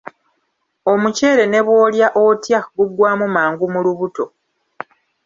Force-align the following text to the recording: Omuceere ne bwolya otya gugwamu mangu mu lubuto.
Omuceere 0.91 1.43
ne 1.47 1.59
bwolya 1.65 2.07
otya 2.25 2.59
gugwamu 2.75 3.25
mangu 3.35 3.65
mu 3.73 3.79
lubuto. 3.85 4.25